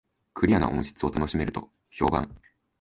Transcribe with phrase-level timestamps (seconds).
[0.33, 2.27] クリアな音質を楽しめると評判